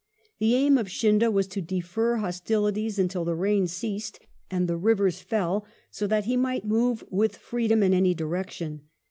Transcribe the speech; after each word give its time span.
The 0.39 0.55
aim 0.55 0.79
of 0.79 0.87
Scindia 0.89 1.29
was 1.29 1.45
to 1.49 1.61
defer 1.61 2.15
hostilities 2.15 2.97
until 2.97 3.23
the 3.23 3.35
rains 3.35 3.71
ceased 3.71 4.19
and 4.49 4.67
the 4.67 4.75
rivers 4.75 5.21
fell, 5.21 5.63
so 5.91 6.07
that 6.07 6.25
he 6.25 6.35
might 6.35 6.65
move 6.65 7.03
with 7.11 7.37
freedom 7.37 7.83
in 7.83 7.93
any 7.93 8.15
direction. 8.15 8.81